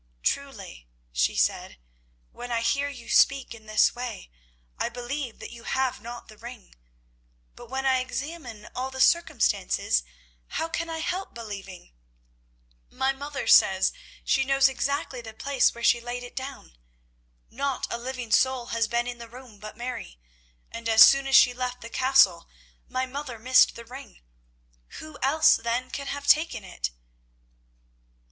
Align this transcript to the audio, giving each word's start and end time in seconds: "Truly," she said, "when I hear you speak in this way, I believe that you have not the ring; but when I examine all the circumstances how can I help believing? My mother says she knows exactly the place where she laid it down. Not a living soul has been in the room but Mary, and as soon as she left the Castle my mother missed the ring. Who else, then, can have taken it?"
"Truly," 0.23 0.87
she 1.11 1.35
said, 1.35 1.77
"when 2.31 2.51
I 2.51 2.61
hear 2.61 2.89
you 2.89 3.07
speak 3.07 3.53
in 3.53 3.67
this 3.67 3.93
way, 3.93 4.31
I 4.79 4.89
believe 4.89 5.37
that 5.37 5.51
you 5.51 5.61
have 5.63 6.01
not 6.01 6.27
the 6.27 6.39
ring; 6.39 6.73
but 7.55 7.69
when 7.69 7.85
I 7.85 7.99
examine 7.99 8.67
all 8.75 8.89
the 8.89 8.99
circumstances 8.99 10.01
how 10.57 10.69
can 10.69 10.89
I 10.89 10.97
help 11.01 11.35
believing? 11.35 11.91
My 12.89 13.13
mother 13.13 13.45
says 13.45 13.93
she 14.25 14.43
knows 14.43 14.67
exactly 14.67 15.21
the 15.21 15.35
place 15.35 15.75
where 15.75 15.83
she 15.83 16.01
laid 16.01 16.23
it 16.23 16.35
down. 16.35 16.75
Not 17.51 17.85
a 17.93 17.97
living 17.99 18.31
soul 18.31 18.65
has 18.73 18.87
been 18.87 19.05
in 19.05 19.19
the 19.19 19.29
room 19.29 19.59
but 19.59 19.77
Mary, 19.77 20.19
and 20.71 20.89
as 20.89 21.03
soon 21.03 21.27
as 21.27 21.35
she 21.35 21.53
left 21.53 21.81
the 21.81 21.89
Castle 21.91 22.49
my 22.89 23.05
mother 23.05 23.37
missed 23.37 23.75
the 23.75 23.85
ring. 23.85 24.19
Who 24.97 25.19
else, 25.21 25.57
then, 25.57 25.91
can 25.91 26.07
have 26.07 26.25
taken 26.25 26.63
it?" 26.63 26.89